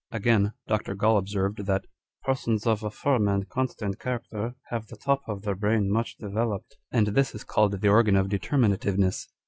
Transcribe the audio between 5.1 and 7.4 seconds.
of the brain much de veloped;" and this